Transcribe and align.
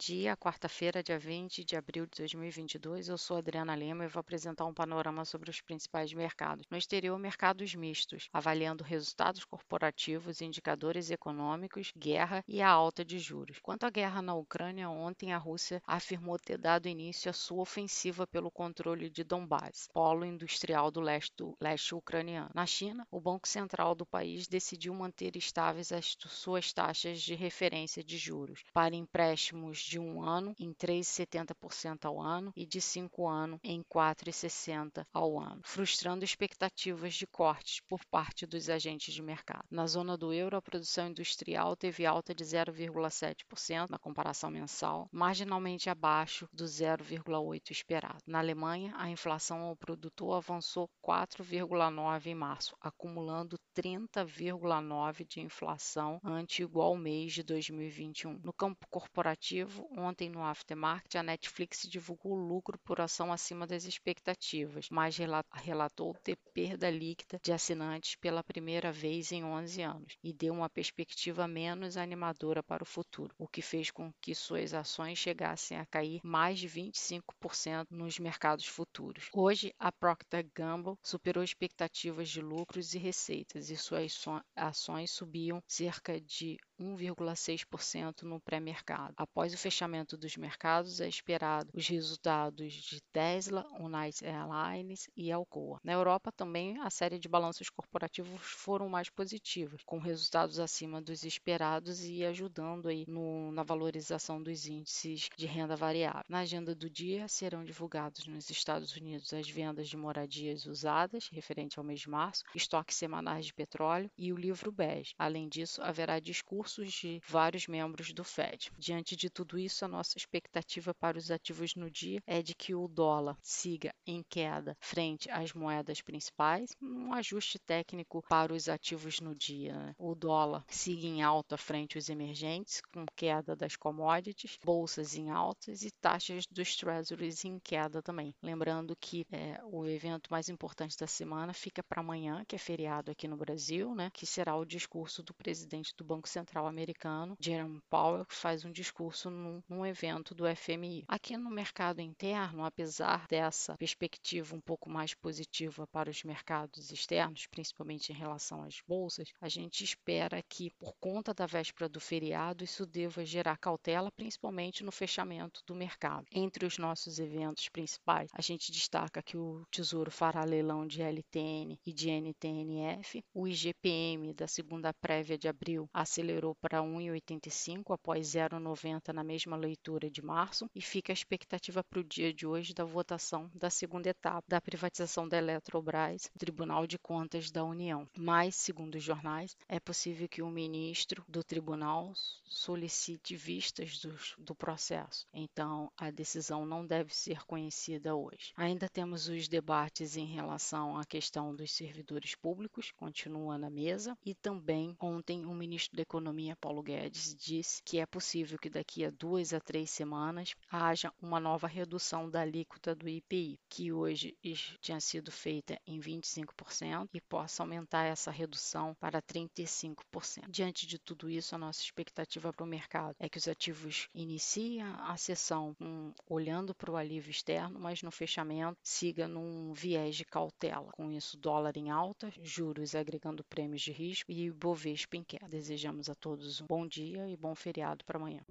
dia, 0.00 0.34
quarta-feira, 0.34 1.02
dia 1.02 1.18
20 1.18 1.62
de 1.62 1.76
abril 1.76 2.06
de 2.06 2.16
2022. 2.16 3.10
Eu 3.10 3.18
sou 3.18 3.36
Adriana 3.36 3.76
Lima 3.76 4.02
e 4.02 4.08
vou 4.08 4.20
apresentar 4.20 4.64
um 4.64 4.72
panorama 4.72 5.26
sobre 5.26 5.50
os 5.50 5.60
principais 5.60 6.10
mercados. 6.14 6.64
No 6.70 6.78
exterior, 6.78 7.18
mercados 7.18 7.74
mistos, 7.74 8.26
avaliando 8.32 8.82
resultados 8.82 9.44
corporativos, 9.44 10.40
indicadores 10.40 11.10
econômicos, 11.10 11.92
guerra 11.94 12.42
e 12.48 12.62
a 12.62 12.68
alta 12.70 13.04
de 13.04 13.18
juros. 13.18 13.58
Quanto 13.62 13.84
à 13.84 13.90
guerra 13.90 14.22
na 14.22 14.34
Ucrânia, 14.34 14.88
ontem 14.88 15.34
a 15.34 15.38
Rússia 15.38 15.82
afirmou 15.86 16.38
ter 16.38 16.56
dado 16.56 16.88
início 16.88 17.28
à 17.28 17.34
sua 17.34 17.60
ofensiva 17.60 18.26
pelo 18.26 18.50
controle 18.50 19.10
de 19.10 19.22
Donbass, 19.22 19.90
polo 19.92 20.24
industrial 20.24 20.90
do 20.90 21.02
leste, 21.02 21.34
do 21.36 21.54
leste 21.60 21.94
ucraniano. 21.94 22.50
Na 22.54 22.64
China, 22.64 23.06
o 23.10 23.20
Banco 23.20 23.46
Central 23.46 23.94
do 23.94 24.06
país 24.06 24.48
decidiu 24.48 24.94
manter 24.94 25.36
estáveis 25.36 25.92
as 25.92 26.16
suas 26.18 26.72
taxas 26.72 27.20
de 27.20 27.34
referência 27.34 28.02
de 28.02 28.16
juros 28.16 28.62
para 28.72 28.96
empréstimos 28.96 29.89
de 29.90 29.98
um 29.98 30.22
ano 30.22 30.54
em 30.56 30.72
3,70% 30.72 32.04
ao 32.04 32.20
ano 32.20 32.52
e 32.54 32.64
de 32.64 32.80
cinco 32.80 33.26
anos 33.26 33.58
em 33.64 33.82
4,60% 33.82 35.04
ao 35.12 35.36
ano, 35.36 35.60
frustrando 35.64 36.24
expectativas 36.24 37.14
de 37.14 37.26
cortes 37.26 37.80
por 37.88 37.98
parte 38.06 38.46
dos 38.46 38.70
agentes 38.70 39.12
de 39.12 39.20
mercado. 39.20 39.64
Na 39.68 39.88
zona 39.88 40.16
do 40.16 40.32
euro, 40.32 40.56
a 40.56 40.62
produção 40.62 41.08
industrial 41.08 41.74
teve 41.74 42.06
alta 42.06 42.32
de 42.32 42.44
0,7% 42.44 43.90
na 43.90 43.98
comparação 43.98 44.48
mensal, 44.48 45.08
marginalmente 45.10 45.90
abaixo 45.90 46.48
do 46.52 46.66
0,8% 46.66 47.72
esperado. 47.72 48.22
Na 48.24 48.38
Alemanha, 48.38 48.94
a 48.96 49.10
inflação 49.10 49.62
ao 49.62 49.74
produtor 49.74 50.36
avançou 50.36 50.88
4,9% 51.04 52.26
em 52.26 52.34
março, 52.36 52.76
acumulando 52.80 53.58
30,9% 53.82 55.26
de 55.26 55.40
inflação 55.40 56.20
ante 56.22 56.62
igual 56.62 56.96
mês 56.96 57.32
de 57.32 57.42
2021. 57.42 58.38
No 58.44 58.52
campo 58.52 58.86
corporativo, 58.90 59.88
ontem 59.96 60.28
no 60.28 60.44
aftermarket, 60.44 61.16
a 61.16 61.22
Netflix 61.22 61.88
divulgou 61.88 62.34
lucro 62.34 62.78
por 62.84 63.00
ação 63.00 63.32
acima 63.32 63.66
das 63.66 63.84
expectativas, 63.84 64.88
mas 64.90 65.16
relatou 65.54 66.14
ter 66.22 66.36
perda 66.52 66.90
líquida 66.90 67.40
de 67.42 67.52
assinantes 67.52 68.16
pela 68.16 68.44
primeira 68.44 68.92
vez 68.92 69.32
em 69.32 69.44
11 69.44 69.82
anos 69.82 70.16
e 70.22 70.32
deu 70.32 70.52
uma 70.52 70.68
perspectiva 70.68 71.48
menos 71.48 71.96
animadora 71.96 72.62
para 72.62 72.82
o 72.82 72.86
futuro, 72.86 73.34
o 73.38 73.48
que 73.48 73.62
fez 73.62 73.90
com 73.90 74.12
que 74.20 74.34
suas 74.34 74.74
ações 74.74 75.16
chegassem 75.16 75.78
a 75.78 75.86
cair 75.86 76.20
mais 76.22 76.58
de 76.58 76.68
25% 76.68 77.86
nos 77.90 78.18
mercados 78.18 78.66
futuros. 78.66 79.28
Hoje, 79.32 79.72
a 79.78 79.90
Procter 79.90 80.46
Gamble 80.54 80.98
superou 81.02 81.42
expectativas 81.42 82.28
de 82.28 82.42
lucros 82.42 82.94
e 82.94 82.98
receitas 82.98 83.69
e 83.70 83.76
suas 83.76 84.14
ações 84.56 85.10
subiam 85.12 85.62
cerca 85.66 86.20
de 86.20 86.58
1,6% 86.80 88.22
no 88.22 88.40
pré-mercado. 88.40 89.14
Após 89.16 89.52
o 89.52 89.58
fechamento 89.58 90.16
dos 90.16 90.36
mercados, 90.36 91.00
é 91.00 91.08
esperado 91.08 91.70
os 91.74 91.86
resultados 91.86 92.72
de 92.72 93.00
Tesla, 93.12 93.66
United 93.78 94.24
Airlines 94.24 95.08
e 95.16 95.30
Alcoa. 95.30 95.78
Na 95.84 95.92
Europa 95.92 96.32
também 96.32 96.78
a 96.80 96.90
série 96.90 97.18
de 97.18 97.28
balanços 97.28 97.68
corporativos 97.68 98.40
foram 98.42 98.88
mais 98.88 99.10
positivos, 99.10 99.82
com 99.84 99.98
resultados 99.98 100.58
acima 100.58 101.02
dos 101.02 101.22
esperados 101.22 102.04
e 102.04 102.24
ajudando 102.24 102.88
aí 102.88 103.04
no, 103.06 103.52
na 103.52 103.62
valorização 103.62 104.42
dos 104.42 104.66
índices 104.66 105.28
de 105.36 105.46
renda 105.46 105.76
variável. 105.76 106.24
Na 106.28 106.40
agenda 106.40 106.74
do 106.74 106.88
dia 106.88 107.28
serão 107.28 107.64
divulgados 107.64 108.26
nos 108.26 108.48
Estados 108.48 108.96
Unidos 108.96 109.32
as 109.32 109.48
vendas 109.48 109.88
de 109.88 109.96
moradias 109.96 110.66
usadas, 110.66 111.28
referente 111.32 111.78
ao 111.78 111.84
mês 111.84 112.00
de 112.00 112.08
março, 112.08 112.44
estoques 112.54 112.96
semanais 112.96 113.46
de 113.46 113.54
petróleo 113.54 114.10
e 114.16 114.32
o 114.32 114.36
livro 114.36 114.72
bege. 114.72 115.14
Além 115.18 115.48
disso, 115.48 115.82
haverá 115.82 116.18
discurso 116.20 116.69
de 116.78 117.20
vários 117.26 117.66
membros 117.66 118.12
do 118.12 118.24
Fed. 118.24 118.70
Diante 118.78 119.16
de 119.16 119.28
tudo 119.28 119.58
isso, 119.58 119.84
a 119.84 119.88
nossa 119.88 120.16
expectativa 120.16 120.94
para 120.94 121.18
os 121.18 121.30
ativos 121.30 121.74
no 121.74 121.90
dia 121.90 122.22
é 122.26 122.42
de 122.42 122.54
que 122.54 122.74
o 122.74 122.86
dólar 122.86 123.36
siga 123.42 123.92
em 124.06 124.22
queda 124.22 124.76
frente 124.80 125.30
às 125.30 125.52
moedas 125.52 126.00
principais, 126.00 126.76
um 126.80 127.12
ajuste 127.12 127.58
técnico 127.58 128.22
para 128.28 128.52
os 128.52 128.68
ativos 128.68 129.20
no 129.20 129.34
dia. 129.34 129.74
Né? 129.74 129.94
O 129.98 130.14
dólar 130.14 130.64
siga 130.68 131.06
em 131.06 131.22
alta 131.22 131.56
frente 131.56 131.96
aos 131.96 132.08
emergentes, 132.08 132.80
com 132.92 133.04
queda 133.16 133.56
das 133.56 133.76
commodities, 133.76 134.58
bolsas 134.64 135.14
em 135.14 135.30
altas 135.30 135.82
e 135.82 135.90
taxas 135.90 136.46
dos 136.46 136.76
treasuries 136.76 137.44
em 137.44 137.58
queda 137.58 138.02
também. 138.02 138.34
Lembrando 138.42 138.96
que 138.96 139.26
é, 139.30 139.60
o 139.64 139.86
evento 139.86 140.30
mais 140.30 140.48
importante 140.48 140.96
da 140.96 141.06
semana 141.06 141.52
fica 141.52 141.82
para 141.82 142.00
amanhã, 142.00 142.44
que 142.46 142.56
é 142.56 142.58
feriado 142.58 143.10
aqui 143.10 143.26
no 143.26 143.36
Brasil, 143.36 143.94
né? 143.94 144.10
que 144.12 144.26
será 144.26 144.56
o 144.56 144.64
discurso 144.64 145.22
do 145.22 145.34
presidente 145.34 145.94
do 145.96 146.04
Banco 146.04 146.28
Central 146.28 146.59
Central 146.60 146.66
americano, 146.66 147.36
Jerome 147.40 147.80
Powell, 147.88 148.26
que 148.26 148.34
faz 148.34 148.64
um 148.64 148.72
discurso 148.72 149.30
num, 149.30 149.62
num 149.68 149.86
evento 149.86 150.34
do 150.34 150.44
FMI. 150.54 151.04
Aqui 151.08 151.36
no 151.36 151.50
mercado 151.50 152.00
interno, 152.00 152.64
apesar 152.64 153.26
dessa 153.28 153.76
perspectiva 153.76 154.54
um 154.54 154.60
pouco 154.60 154.90
mais 154.90 155.14
positiva 155.14 155.86
para 155.86 156.10
os 156.10 156.22
mercados 156.22 156.90
externos, 156.90 157.46
principalmente 157.46 158.12
em 158.12 158.14
relação 158.14 158.62
às 158.62 158.80
bolsas, 158.86 159.32
a 159.40 159.48
gente 159.48 159.82
espera 159.82 160.42
que, 160.42 160.70
por 160.78 160.94
conta 161.00 161.32
da 161.32 161.46
véspera 161.46 161.88
do 161.88 162.00
feriado, 162.00 162.64
isso 162.64 162.84
deva 162.84 163.24
gerar 163.24 163.56
cautela, 163.56 164.12
principalmente 164.12 164.84
no 164.84 164.92
fechamento 164.92 165.62
do 165.66 165.74
mercado. 165.74 166.26
Entre 166.30 166.66
os 166.66 166.76
nossos 166.76 167.18
eventos 167.18 167.68
principais, 167.68 168.30
a 168.34 168.42
gente 168.42 168.70
destaca 168.70 169.22
que 169.22 169.36
o 169.36 169.64
Tesouro 169.70 170.10
fará 170.10 170.44
leilão 170.44 170.86
de 170.86 171.00
LTN 171.00 171.78
e 171.86 171.92
de 171.92 172.10
NTNF, 172.10 173.24
o 173.32 173.48
IGPM 173.48 174.34
da 174.34 174.46
segunda 174.46 174.92
prévia 174.92 175.38
de 175.38 175.48
abril 175.48 175.88
acelerou 175.92 176.49
para 176.54 176.80
1,85 176.80 177.94
após 177.94 178.28
0,90 178.28 179.12
na 179.12 179.24
mesma 179.24 179.56
leitura 179.56 180.10
de 180.10 180.22
março 180.22 180.68
e 180.74 180.80
fica 180.80 181.12
a 181.12 181.14
expectativa 181.14 181.82
para 181.84 182.00
o 182.00 182.04
dia 182.04 182.32
de 182.32 182.46
hoje 182.46 182.74
da 182.74 182.84
votação 182.84 183.50
da 183.54 183.70
segunda 183.70 184.08
etapa 184.08 184.44
da 184.48 184.60
privatização 184.60 185.28
da 185.28 185.38
Eletrobras, 185.38 186.30
Tribunal 186.38 186.86
de 186.86 186.98
Contas 186.98 187.50
da 187.50 187.64
União. 187.64 188.08
Mas, 188.16 188.56
segundo 188.56 188.96
os 188.96 189.02
jornais, 189.02 189.56
é 189.68 189.78
possível 189.80 190.28
que 190.28 190.42
o 190.42 190.50
ministro 190.50 191.24
do 191.28 191.42
tribunal 191.42 192.12
solicite 192.44 193.36
vistas 193.36 194.00
do, 194.38 194.54
processo. 194.54 195.26
Então, 195.32 195.90
a 195.96 196.10
decisão 196.10 196.66
não 196.66 196.84
deve 196.84 197.14
ser 197.14 197.44
conhecida 197.44 198.14
hoje. 198.14 198.52
Ainda 198.56 198.88
temos 198.88 199.28
os 199.28 199.48
debates 199.48 200.16
em 200.16 200.26
relação 200.26 200.98
à 200.98 201.04
questão 201.04 201.54
dos 201.54 201.72
servidores 201.72 202.34
públicos, 202.34 202.92
continua 202.92 203.56
na 203.56 203.70
mesa, 203.70 204.16
e 204.24 204.34
também 204.34 204.96
ontem 205.00 205.46
o 205.46 205.54
ministro 205.54 205.69
da 205.88 206.02
Economia 206.02 206.40
Economia 206.40 206.56
Paulo 206.56 206.82
Guedes 206.82 207.34
disse 207.34 207.82
que 207.82 207.98
é 207.98 208.06
possível 208.06 208.58
que 208.58 208.70
daqui 208.70 209.04
a 209.04 209.10
duas 209.10 209.52
a 209.52 209.60
três 209.60 209.90
semanas 209.90 210.54
haja 210.70 211.12
uma 211.20 211.40
nova 211.40 211.66
redução 211.66 212.30
da 212.30 212.40
alíquota 212.40 212.94
do 212.94 213.08
IPI, 213.08 213.58
que 213.68 213.92
hoje 213.92 214.36
tinha 214.80 215.00
sido 215.00 215.32
feita 215.32 215.80
em 215.86 215.98
25% 215.98 217.08
e 217.12 217.20
possa 217.20 217.62
aumentar 217.62 218.04
essa 218.04 218.30
redução 218.30 218.94
para 219.00 219.22
35%. 219.22 220.48
Diante 220.48 220.86
de 220.86 220.98
tudo 220.98 221.28
isso, 221.28 221.54
a 221.54 221.58
nossa 221.58 221.80
expectativa 221.80 222.52
para 222.52 222.64
o 222.64 222.68
mercado 222.68 223.16
é 223.18 223.28
que 223.28 223.38
os 223.38 223.48
ativos 223.48 224.08
iniciem 224.14 224.82
a 224.82 225.16
sessão 225.16 225.74
um, 225.80 226.12
olhando 226.28 226.74
para 226.74 226.90
o 226.90 226.96
alívio 226.96 227.30
externo, 227.30 227.78
mas 227.78 228.02
no 228.02 228.10
fechamento 228.10 228.78
siga 228.82 229.26
num 229.26 229.72
viés 229.72 230.16
de 230.16 230.24
cautela. 230.24 230.92
Com 230.92 231.10
isso, 231.10 231.36
dólar 231.36 231.76
em 231.76 231.90
alta, 231.90 232.32
juros 232.42 232.94
agregando 232.94 233.44
prêmios 233.44 233.82
de 233.82 233.92
risco 233.92 234.30
e 234.30 234.50
Bovespa 234.50 235.16
em 235.16 235.24
queda. 235.24 235.56
Desejamos 235.70 236.10
a 236.10 236.16
todos 236.16 236.60
um 236.60 236.66
bom 236.66 236.84
dia 236.84 237.28
e 237.28 237.36
bom 237.36 237.54
feriado 237.54 238.04
para 238.04 238.18
amanhã. 238.18 238.44